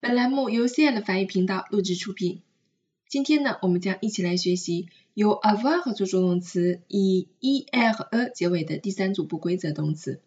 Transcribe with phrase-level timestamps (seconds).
[0.00, 2.40] 本栏目由 CL 法语频道录制出品。
[3.08, 10.20] 今天呢，我们将一起来学习由 avoir 做助动词以 er 和 a 结尾的第三组不规则动词。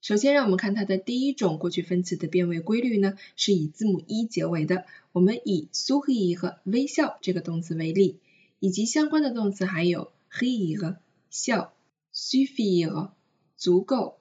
[0.00, 4.84] 首先，让我们看它的第一种过去分词的变位规律呢，是以字母 e 结尾的。
[5.10, 8.20] 我们以 sourire 微笑这个动词为例，
[8.60, 10.98] 以及相关的动词还有 rire
[11.30, 11.72] 笑
[12.14, 13.10] ，suffire
[13.56, 14.20] 足够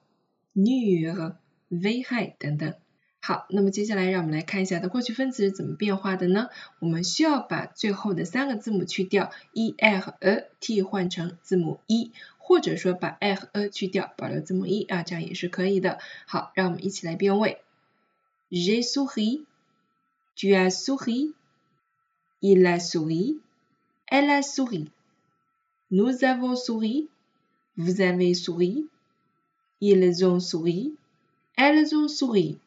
[0.55, 1.35] ，nuire
[1.67, 2.73] 危害等等。
[3.29, 6.49] 好，那么接下来让我们来看一下它过去分词是怎么变化的呢？
[6.79, 15.99] 我们需要把最后的三个字母去掉，e、r 和 a 替换成字母 e，或者说把 r 和 a 去掉，保留字母 e 啊，这样也是可以的。
[16.25, 17.61] 好，让我们一起来变位。
[18.49, 19.43] J'ai souri,
[20.35, 21.33] tu as souri,
[22.39, 23.37] il a souri,
[24.07, 24.87] elle a souri,
[25.89, 27.09] nous avons souri,
[27.77, 28.87] vous avez souri,
[29.79, 30.95] ils ont souri,
[31.55, 32.57] elles ont souri。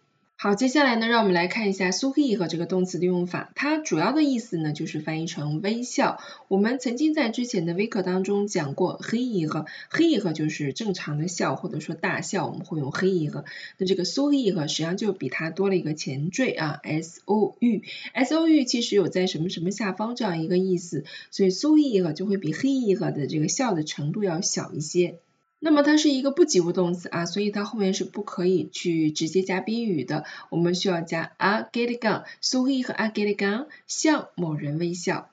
[0.43, 3.53] 好，接下来呢，让我们来看一下 sohi 和这个动词的用法。
[3.55, 6.19] 它主要的意思呢，就是翻译成微笑。
[6.49, 13.45] 我们曾经在之前的微课当中讲过，rire，rire 就是正常的笑或者说大笑，我们会用 rire。
[13.79, 25.21] 那这个 sourire 实际上就比它多了一个前缀啊，s o u，s o u 其实有在什么什么下方这样一个意思，所以 sourire 就会比 rire 的这个笑的程度要小一些。
[25.65, 33.23] 那么它是一个不及物动词啊，所以它后面是不可以去直接加宾语的，我们需要加 a g e t g a n s o u r i 和 a g
[33.23, 35.31] e t g a n 向某人微笑。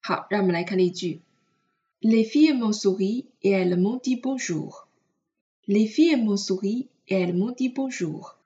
[0.00, 1.22] 好，让我们来看例句
[2.00, 4.86] ：Les filles m'ont souri et elles m'ont dit bonjour.
[5.66, 8.36] Les filles m'ont souri et elles m'ont dit bonjour.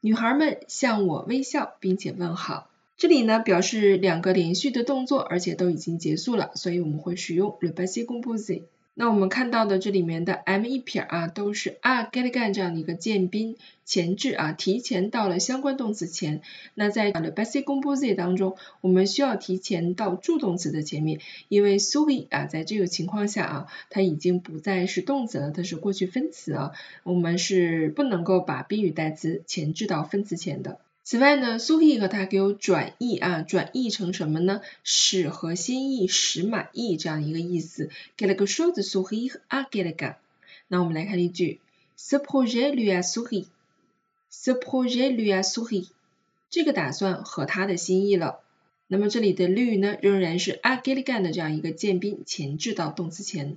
[0.00, 2.68] 女孩们向我微笑并且问好。
[2.96, 8.62] 这里呢表示两个连续的动作，而且都已经结束了，所以我们会使用 le passé composé。
[8.98, 16.40] 那我们看到的这里面的 m 一撇啊，都是 a get gan 这样的一个渐宾前置啊，提前到了相关动词前。
[16.72, 30.80] 那在 le passé composé 当中，我们需要提前到助动词的前面，因为 souri 啊，在这个情况下啊，它已经不再是动词了，它是过去分词啊，我们是不能够把宾语代词前置到分词前的。
[31.08, 34.60] 此外呢，sourire 它给我转译啊，转译成什么呢？
[34.82, 37.90] 使和心意，使满意这样一个意思。
[38.16, 40.16] quelque chose sourire à quelqu'un。
[40.66, 41.60] 那我们来看例句
[41.96, 43.46] ：Ce projet lui a souri。
[44.32, 45.86] Ce projet lui a souri。
[46.50, 48.40] 这个打算合他的心意了。
[48.88, 53.56] 那么这里的 lui 呢，仍然是 à quelqu'un 的这样一个渐宾前置到动词前。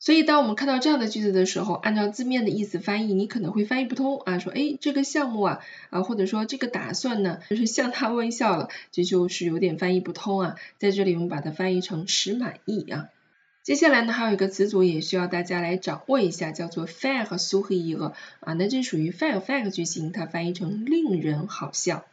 [0.00, 5.60] 所以，当我们看到这样的句子的时候，按照字面的意思翻译，你可能会翻译不通啊，说，哎，这个项目啊，
[5.90, 10.54] 啊，或者说这个打算呢，就是向他微笑了，这就是有点翻译不通啊。
[10.78, 13.08] 在这里，我们把它翻译成使满意啊。
[13.64, 22.04] 接下来呢，还有一个词组也需要大家来掌握一下，叫做 faire sourire 啊，那这属于 faire faire 句型，它翻译成令人好笑。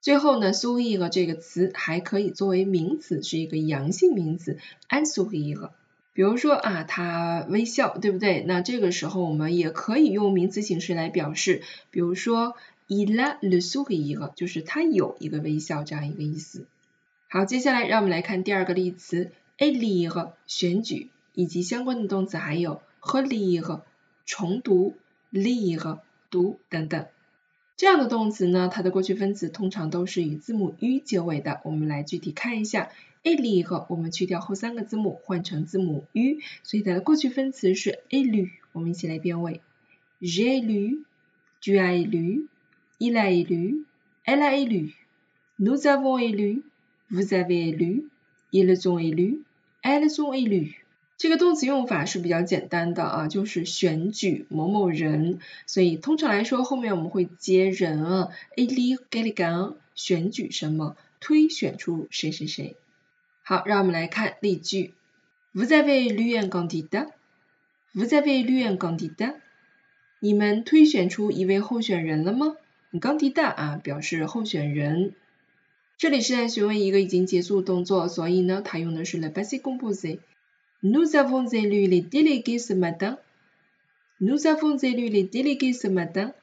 [0.00, 4.58] 最后呢，sourire 这个词还可以作为名词，是一个阳性名词
[4.88, 5.68] ，un sourire。
[6.16, 8.42] 比如说啊，他微笑，对不对？
[8.46, 12.56] 那这个时候我们也可以用名词形式来表示，比如说
[12.88, 16.64] il a le sourire，就是他有一个微笑这样一个意思。
[17.28, 23.82] 好，接下来让我们来看第二个例词，élire 选举以及相关的动词还有 relire
[24.24, 24.94] 重读
[25.30, 25.98] ，lire
[26.30, 27.04] 读等等。
[27.76, 31.60] 这样的动词呢，它的过去分词通常都是以字母 u 结尾的。
[31.64, 32.90] 我们来具体看一下。
[33.22, 38.50] a l i 和我们去掉后三个字母，换成字母 u，所以它的过去分词是 a lu。
[38.70, 39.60] 我们一起来变位
[40.20, 50.85] ：j'ai lu，tu as lu，il a lu，elle a lu，nous avons lu，vous avez lu，ils ont lu，elles ont lu。
[51.18, 62.76] 这个动词用法是比较简单的啊，就是选举某某人，所以通常来说后面我们会接人啊，élire quelqu'un，选举什么，推选出谁谁谁。
[63.42, 64.92] 好，让我们来看例句。
[65.54, 67.08] Vous avez élu un candidat?
[67.94, 69.36] Vous avez élu un candidat?
[70.20, 72.56] 你们推选出一位候选人了吗
[72.92, 75.14] ？candidat 啊，表示候选人。
[75.96, 80.18] 这里是在询问一个已经结束动作，所以呢，它用的是 le passé composé。
[80.83, 83.17] Nous avons élu les délégués ce matin.
[84.19, 86.33] Nous avons élu les délégués ce matin.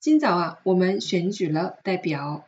[0.00, 2.44] 今早啊，我们选举了代表。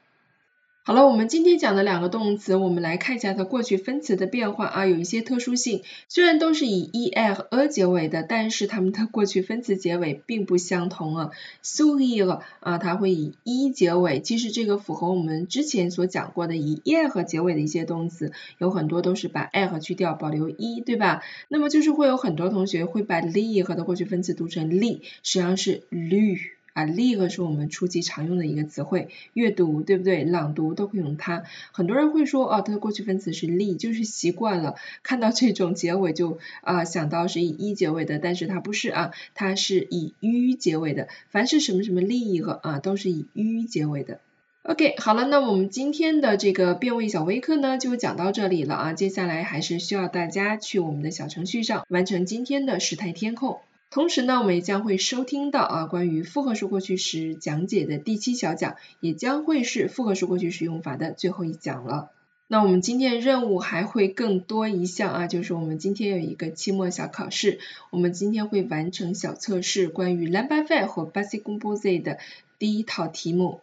[0.83, 5.83] 好了，我们今天讲的两个动词，我们来看一下它过去分词的变化啊，有一些特殊性。
[6.09, 11.29] 虽然都是以 e、l 和 a 结尾的，但是它们的过去分词结尾并不相同啊。
[11.63, 21.21] sourire 啊，它会以 e 结尾，其实这个符合我们之前所讲过的以 e 和结尾的一些动词，有很多都是把 l 去掉，保留 e，对吧？
[21.47, 26.39] 那么就是会有很多同学会把 li 和的过去分词读成 li，实际上是 lu。
[26.73, 30.23] 啊，lire 是我们初级常用的一个词汇，阅读，对不对？
[30.23, 31.43] 朗读都会用它。
[31.71, 41.07] 很多人会说，哦，它的过去分词是 li，就是习惯了看到这种结尾就啊想到是以一结尾的，但是它不是啊，它是以 u 结尾的。
[41.29, 44.19] 凡是什么什么 lire 啊，都是以 u 结尾的。
[44.63, 48.93] OK，好了，那我们今天的这个变位小微课呢，就讲到这里了啊。
[48.93, 53.59] 接下来还是需要大家去我们的小程序上完成今天的时态填空。
[53.91, 62.09] 同时呢，我们也将会收听到啊关于复合数过去时讲解的第七小讲，也将会是复合数过去时用法的最后一讲了。
[62.47, 67.59] 那我们今天任务还会更多一项啊，就是我们今天有一个期末小考试，
[67.89, 72.17] 我们今天会完成小测试关于 l a m b a f e 和 Basic Composite 的
[72.59, 73.59] 第一套题目。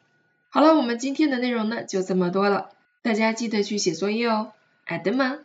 [0.50, 2.68] 好了，我们今天的内容呢就这么多了，
[3.00, 4.52] 大家记得去写作业哦，
[4.84, 5.38] 爱的吗？